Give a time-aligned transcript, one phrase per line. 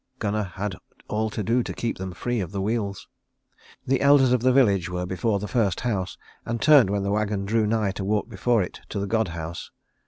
[0.17, 0.77] Gunnar had
[1.09, 3.07] all to do to keep them free of the wheels.
[3.85, 7.45] The elders of the village were before the first house and turned when the wagon
[7.45, 9.69] drew nigh to walk before it to the god house.